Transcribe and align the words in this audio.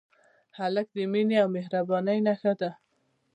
هلک 0.57 0.87
د 0.95 0.97
مینې 1.11 1.37
او 1.43 1.47
مهربانۍ 1.55 2.19
نښه 2.27 2.53
ده. 2.59 2.71